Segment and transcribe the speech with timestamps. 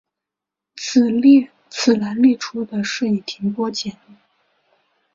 [0.77, 0.99] 此
[1.95, 4.15] 栏列出的是已停播节目。